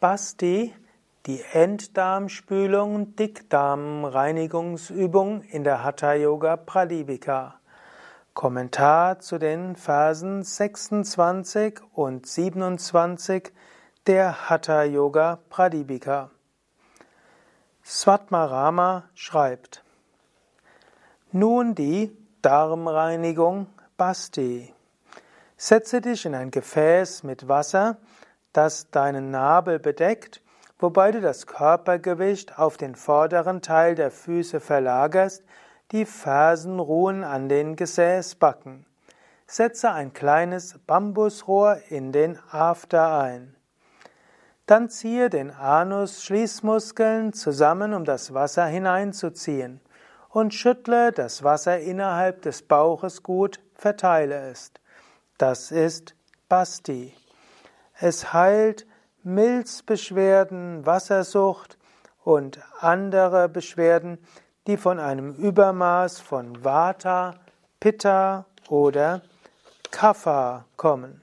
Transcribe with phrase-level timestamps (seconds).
[0.00, 0.74] Basti,
[1.26, 7.58] die Enddarmspülung und Dickdarmreinigungsübung in der Hatha Yoga Pradipika.
[8.32, 13.52] Kommentar zu den Versen 26 und 27
[14.06, 16.30] der Hatha Yoga Pradipika.
[17.84, 19.82] Svatmarama schreibt
[21.32, 24.72] Nun die Darmreinigung Basti.
[25.56, 27.98] Setze dich in ein Gefäß mit Wasser,
[28.52, 30.42] das deinen Nabel bedeckt,
[30.78, 35.44] wobei du das Körpergewicht auf den vorderen Teil der Füße verlagerst,
[35.92, 38.84] die Fersen ruhen an den Gesäßbacken.
[39.46, 43.56] Setze ein kleines Bambusrohr in den After ein.
[44.66, 49.80] Dann ziehe den Anus-Schließmuskeln zusammen, um das Wasser hineinzuziehen,
[50.28, 54.72] und schüttle das Wasser innerhalb des Bauches gut, verteile es.
[55.38, 56.14] Das ist
[56.50, 57.14] Basti.
[58.00, 58.86] Es heilt
[59.24, 61.78] Milzbeschwerden, Wassersucht
[62.22, 64.18] und andere Beschwerden,
[64.68, 67.34] die von einem Übermaß von Vata,
[67.80, 69.22] Pitta oder
[69.90, 71.22] Kapha kommen.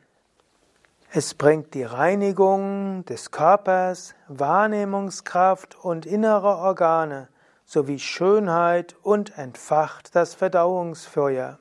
[1.11, 7.29] Es bringt die Reinigung des Körpers, Wahrnehmungskraft und innere Organe
[7.63, 11.57] sowie Schönheit und entfacht das Verdauungsfeuer.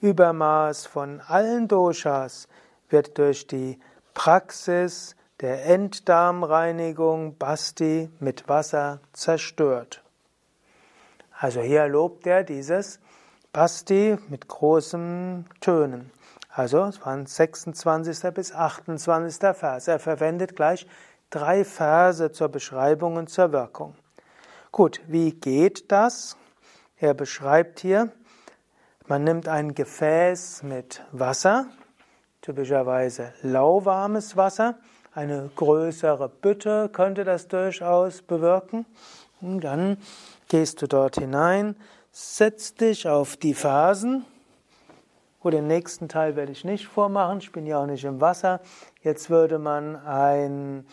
[0.00, 2.48] Übermaß von allen Doshas
[2.88, 3.78] wird durch die
[4.16, 10.02] Praxis der Enddarmreinigung Basti mit Wasser zerstört.
[11.38, 12.98] Also hier lobt er dieses
[13.52, 16.10] Basti mit großen Tönen.
[16.48, 18.32] Also es waren 26.
[18.32, 19.54] bis 28.
[19.54, 19.86] Vers.
[19.86, 20.86] Er verwendet gleich
[21.28, 23.96] drei Verse zur Beschreibung und zur Wirkung.
[24.72, 26.38] Gut, wie geht das?
[26.96, 28.10] Er beschreibt hier,
[29.06, 31.66] man nimmt ein Gefäß mit Wasser,
[32.46, 34.76] typischerweise lauwarmes Wasser,
[35.12, 38.86] eine größere Bütte könnte das durchaus bewirken.
[39.40, 39.96] Und dann
[40.46, 41.74] gehst du dort hinein,
[42.12, 44.24] setzt dich auf die Phasen,
[45.40, 48.60] Gut, den nächsten Teil werde ich nicht vormachen, ich bin ja auch nicht im Wasser.
[49.02, 50.84] Jetzt würde man ein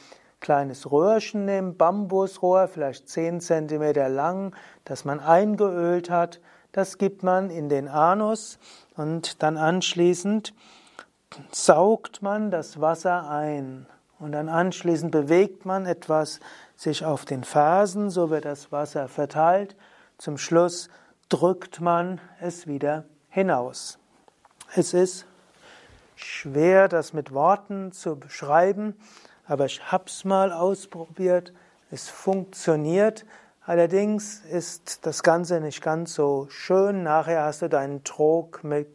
[0.41, 6.39] kleines Röhrchen nehmen, Bambusrohr, vielleicht 10 cm lang, das man eingeölt hat.
[6.71, 8.59] Das gibt man in den Anus
[8.95, 10.53] und dann anschließend
[11.51, 13.85] saugt man das Wasser ein.
[14.19, 16.39] Und dann anschließend bewegt man etwas
[16.75, 19.75] sich auf den Fersen, so wird das Wasser verteilt.
[20.17, 20.89] Zum Schluss
[21.29, 23.99] drückt man es wieder hinaus.
[24.75, 25.25] Es ist
[26.15, 28.95] schwer, das mit Worten zu beschreiben,
[29.45, 31.53] aber ich habe es mal ausprobiert.
[31.91, 33.25] Es funktioniert.
[33.65, 37.03] Allerdings ist das Ganze nicht ganz so schön.
[37.03, 38.87] Nachher hast du deinen Trog mit,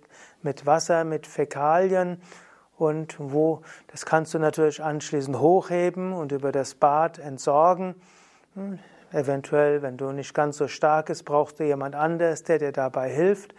[0.43, 2.21] mit Wasser, mit Fäkalien
[2.77, 7.95] und wo, das kannst du natürlich anschließend hochheben und über das Bad entsorgen.
[8.55, 8.79] Hm,
[9.13, 13.11] eventuell, wenn du nicht ganz so stark bist, brauchst du jemand anderes, der dir dabei
[13.11, 13.55] hilft.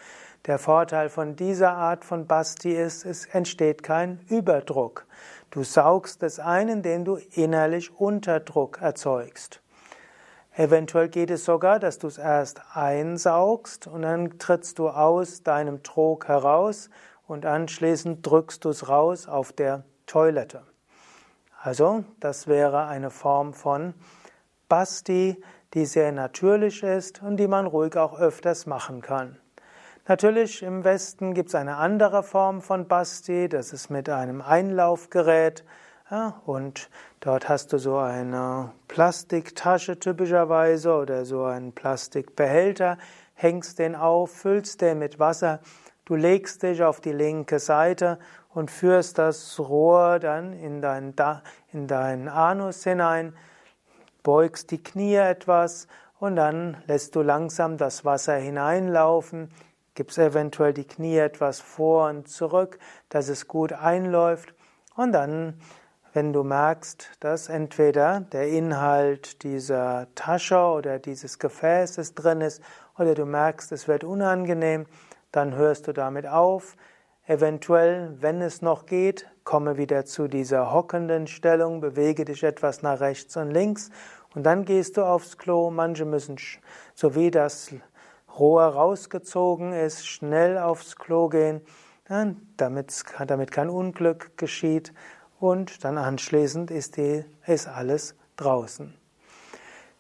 [0.45, 5.05] Der Vorteil von dieser Art von Basti ist, es entsteht kein Überdruck.
[5.51, 9.61] Du saugst es ein, indem du innerlich Unterdruck erzeugst.
[10.59, 15.83] Eventuell geht es sogar, dass du es erst einsaugst und dann trittst du aus deinem
[15.83, 16.89] Trog heraus
[17.27, 20.63] und anschließend drückst du es raus auf der Toilette.
[21.61, 23.93] Also, das wäre eine Form von
[24.67, 25.41] Basti,
[25.73, 29.37] die sehr natürlich ist und die man ruhig auch öfters machen kann.
[30.09, 35.63] Natürlich im Westen gibt es eine andere Form von Basti, das ist mit einem Einlaufgerät.
[36.11, 36.89] Ja, und
[37.19, 42.97] dort hast du so eine Plastiktasche typischerweise oder so einen Plastikbehälter,
[43.35, 45.59] hängst den auf, füllst den mit Wasser,
[46.05, 48.17] du legst dich auf die linke Seite
[48.49, 51.13] und führst das Rohr dann in deinen,
[51.71, 53.35] in deinen Anus hinein,
[54.23, 55.87] beugst die Knie etwas
[56.19, 59.49] und dann lässt du langsam das Wasser hineinlaufen
[59.99, 64.53] gibst eventuell die Knie etwas vor und zurück, dass es gut einläuft.
[64.95, 65.59] Und dann,
[66.13, 72.61] wenn du merkst, dass entweder der Inhalt dieser Tasche oder dieses Gefäßes drin ist,
[72.97, 74.85] oder du merkst, es wird unangenehm,
[75.31, 76.75] dann hörst du damit auf.
[77.25, 82.99] Eventuell, wenn es noch geht, komme wieder zu dieser hockenden Stellung, bewege dich etwas nach
[82.99, 83.89] rechts und links
[84.35, 85.69] und dann gehst du aufs Klo.
[85.69, 86.37] Manche müssen,
[86.95, 87.71] so wie das
[88.37, 91.61] Rohr rausgezogen ist, schnell aufs Klo gehen,
[92.57, 94.91] damit, kein Unglück geschieht
[95.39, 98.93] und dann anschließend ist, die, ist alles draußen.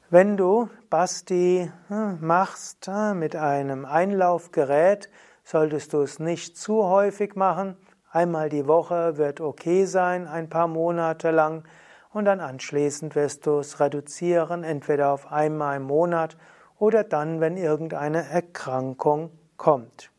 [0.09, 5.09] Wenn du Basti hm, machst hm, mit einem Einlaufgerät,
[5.43, 7.77] solltest du es nicht zu häufig machen.
[8.11, 11.63] Einmal die Woche wird okay sein, ein paar Monate lang.
[12.11, 16.37] und dann anschließend wirst du es reduzieren, entweder auf einmal im Monat
[16.79, 20.09] oder dann, wenn irgendeine Erkrankung kommt.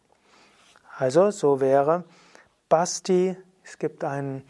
[0.96, 2.04] Also so wäre
[2.68, 3.36] Basti.
[3.64, 4.44] Es gibt ein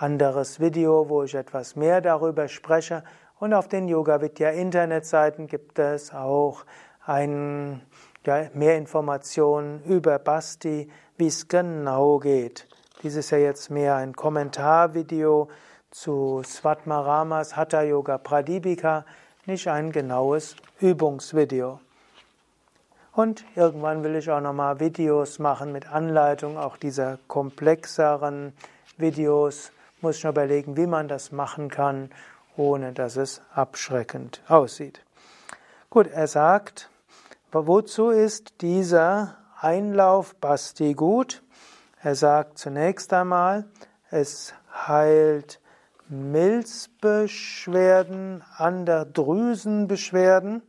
[0.00, 3.04] anderes Video, wo ich etwas mehr darüber spreche.
[3.38, 6.64] Und auf den Yoga Vidya Internetseiten gibt es auch
[7.04, 7.82] ein,
[8.24, 12.66] ja, mehr Informationen über Basti, wie es genau geht.
[13.02, 15.48] Dies ist ja jetzt mehr ein Kommentarvideo
[15.90, 19.04] zu Svatmaramas Hatha Yoga Pradipika,
[19.46, 21.80] nicht ein genaues Übungsvideo.
[23.12, 28.52] Und irgendwann will ich auch nochmal Videos machen mit Anleitung auch dieser komplexeren
[28.96, 29.72] Videos.
[30.00, 32.10] Muss noch überlegen, wie man das machen kann,
[32.56, 35.02] ohne dass es abschreckend aussieht.
[35.90, 36.88] Gut, er sagt,
[37.52, 41.42] wozu ist dieser Einlauf Basti gut?
[42.02, 43.66] Er sagt zunächst einmal,
[44.10, 45.60] es heilt
[46.08, 50.62] Milzbeschwerden, Anderdrüsenbeschwerden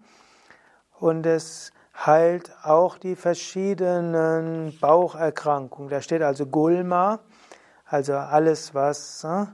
[1.00, 1.72] und es
[2.06, 5.90] heilt auch die verschiedenen Baucherkrankungen.
[5.90, 7.20] Da steht also Gulma,
[7.92, 9.48] also alles, was äh,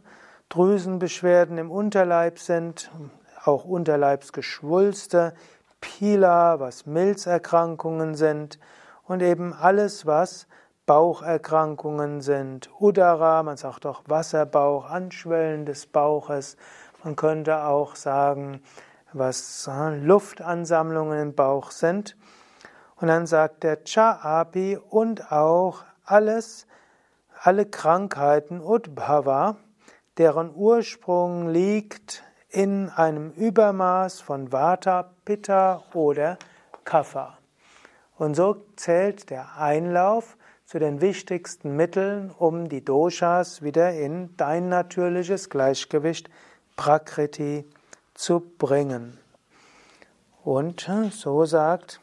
[0.49, 2.91] Drüsenbeschwerden im Unterleib sind,
[3.43, 5.33] auch Unterleibsgeschwulste,
[5.81, 8.59] Pila, was Milzerkrankungen sind
[9.05, 10.47] und eben alles, was
[10.85, 12.69] Baucherkrankungen sind.
[12.79, 16.57] Udara, man sagt auch Wasserbauch, Anschwellen des Bauches.
[17.03, 18.61] Man könnte auch sagen,
[19.13, 22.15] was äh, Luftansammlungen im Bauch sind.
[22.97, 26.67] Und dann sagt der Chaapi und auch alles,
[27.41, 29.57] alle Krankheiten Udbhava,
[30.17, 36.37] deren Ursprung liegt in einem Übermaß von Vata, Pitta oder
[36.83, 37.37] Kapha.
[38.17, 44.69] Und so zählt der Einlauf zu den wichtigsten Mitteln, um die Doshas wieder in dein
[44.69, 46.29] natürliches Gleichgewicht
[46.75, 47.65] Prakriti
[48.13, 49.19] zu bringen.
[50.43, 51.99] Und so sagt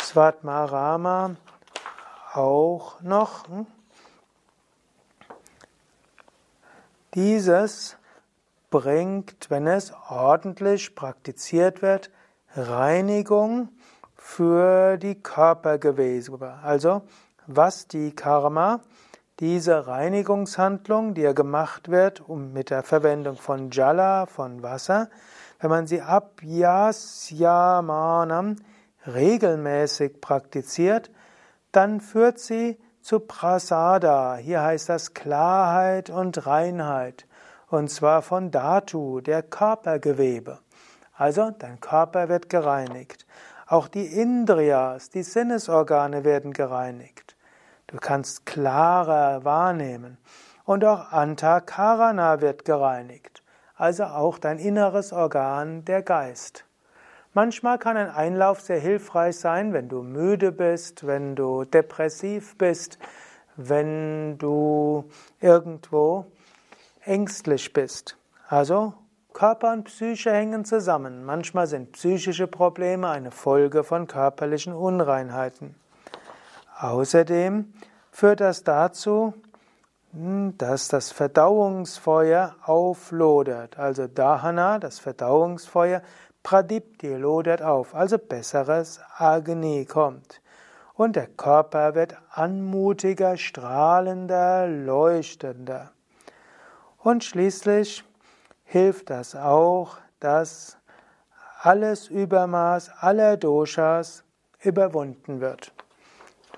[0.00, 1.36] Svatmarama
[2.32, 3.44] auch noch,
[7.16, 7.96] dieses
[8.70, 12.12] bringt, wenn es ordentlich praktiziert wird,
[12.54, 13.70] Reinigung
[14.14, 16.58] für die Körpergewebe.
[16.62, 17.02] Also
[17.46, 18.80] was die Karma,
[19.40, 25.08] diese Reinigungshandlung, die ja gemacht wird, um mit der Verwendung von Jala, von Wasser,
[25.58, 28.56] wenn man sie abhyasyamanam
[29.06, 31.10] regelmäßig praktiziert,
[31.72, 34.34] dann führt sie zu Prasada.
[34.34, 37.24] Hier heißt das Klarheit und Reinheit.
[37.68, 40.58] Und zwar von Dhatu, der Körpergewebe.
[41.14, 43.24] Also dein Körper wird gereinigt.
[43.68, 47.36] Auch die Indriyas, die Sinnesorgane werden gereinigt.
[47.86, 50.18] Du kannst klarer wahrnehmen.
[50.64, 53.44] Und auch Antakarana wird gereinigt,
[53.76, 56.65] also auch dein inneres Organ, der Geist.
[57.36, 62.98] Manchmal kann ein Einlauf sehr hilfreich sein, wenn du müde bist, wenn du depressiv bist,
[63.56, 66.24] wenn du irgendwo
[67.04, 68.16] ängstlich bist.
[68.48, 68.94] Also
[69.34, 71.26] Körper und Psyche hängen zusammen.
[71.26, 75.74] Manchmal sind psychische Probleme eine Folge von körperlichen Unreinheiten.
[76.78, 77.70] Außerdem
[78.12, 79.34] führt das dazu,
[80.12, 83.78] dass das Verdauungsfeuer auflodert.
[83.78, 86.00] Also Dahana, das Verdauungsfeuer,
[86.46, 90.40] Pradipti lodert auf, also besseres Agni kommt.
[90.94, 95.90] Und der Körper wird anmutiger, strahlender, leuchtender.
[96.98, 98.04] Und schließlich
[98.62, 100.78] hilft das auch, dass
[101.62, 104.22] alles Übermaß aller Doshas
[104.60, 105.72] überwunden wird.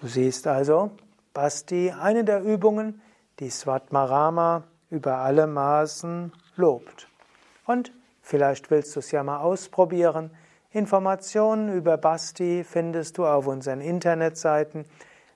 [0.03, 0.91] Du siehst also,
[1.33, 3.01] Basti, eine der Übungen,
[3.39, 7.09] die Svatmarama über alle Maßen lobt.
[7.65, 7.91] Und
[8.29, 10.31] vielleicht willst du es ja mal ausprobieren.
[10.71, 14.85] Informationen über Basti findest du auf unseren Internetseiten